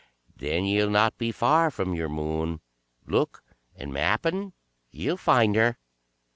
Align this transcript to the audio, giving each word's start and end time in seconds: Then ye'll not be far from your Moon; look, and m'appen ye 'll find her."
Then 0.35 0.65
ye'll 0.65 0.89
not 0.89 1.19
be 1.19 1.31
far 1.31 1.69
from 1.69 1.93
your 1.93 2.09
Moon; 2.09 2.59
look, 3.05 3.43
and 3.75 3.93
m'appen 3.93 4.53
ye 4.89 5.11
'll 5.11 5.15
find 5.15 5.55
her." 5.55 5.77